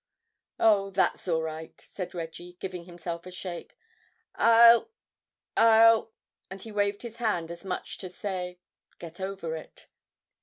"Oh, 0.59 0.89
that's 0.89 1.27
all 1.27 1.43
right," 1.43 1.79
said 1.79 2.15
Reggie, 2.15 2.53
giving 2.59 2.85
himself 2.85 3.27
a 3.27 3.31
shake. 3.31 3.77
"I'll... 4.33 4.89
I'll—" 5.55 6.11
And 6.49 6.59
he 6.59 6.71
waved 6.71 7.03
his 7.03 7.17
hand 7.17 7.51
as 7.51 7.63
much 7.63 7.99
to 7.99 8.09
say 8.09 8.57
"get 8.97 9.19
over 9.19 9.55
it." 9.55 9.85